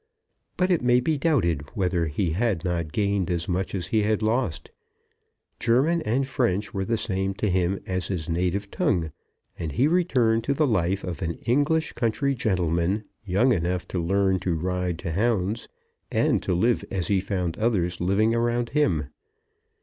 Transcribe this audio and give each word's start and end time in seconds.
But 0.57 0.71
it 0.71 0.81
may 0.81 0.99
be 0.99 1.19
doubted 1.19 1.61
whether 1.75 2.07
he 2.07 2.31
had 2.31 2.65
not 2.65 2.91
gained 2.91 3.29
as 3.29 3.47
much 3.47 3.75
as 3.75 3.85
he 3.89 4.01
had 4.01 4.23
lost. 4.23 4.71
German 5.59 6.01
and 6.01 6.25
French 6.27 6.73
were 6.73 6.85
the 6.85 6.97
same 6.97 7.35
to 7.35 7.47
him 7.51 7.79
as 7.85 8.07
his 8.07 8.27
native 8.27 8.71
tongue; 8.71 9.11
and 9.59 9.73
he 9.73 9.85
returned 9.87 10.43
to 10.45 10.55
the 10.55 10.65
life 10.65 11.03
of 11.03 11.21
an 11.21 11.35
English 11.45 11.93
country 11.93 12.33
gentleman 12.33 13.03
young 13.25 13.51
enough 13.51 13.87
to 13.89 13.99
learn 14.01 14.39
to 14.39 14.55
ride 14.57 14.97
to 14.97 15.11
hounds, 15.11 15.67
and 16.11 16.41
to 16.41 16.55
live 16.55 16.83
as 16.89 17.05
he 17.09 17.19
found 17.19 17.55
others 17.59 18.01
living 18.01 18.33
around 18.33 18.69
him. 18.69 19.03